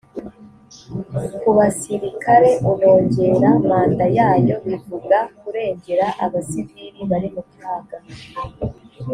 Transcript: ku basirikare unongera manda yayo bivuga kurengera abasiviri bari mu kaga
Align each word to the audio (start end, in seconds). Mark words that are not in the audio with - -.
ku 1.39 1.49
basirikare 1.57 2.49
unongera 2.69 3.49
manda 3.67 4.05
yayo 4.17 4.55
bivuga 4.65 5.17
kurengera 5.39 6.05
abasiviri 6.25 6.99
bari 7.09 7.29
mu 7.35 7.43
kaga 7.59 7.97